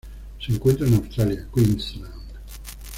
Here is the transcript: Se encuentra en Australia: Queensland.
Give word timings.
Se 0.39 0.51
encuentra 0.51 0.87
en 0.87 0.95
Australia: 0.95 1.47
Queensland. 1.53 2.09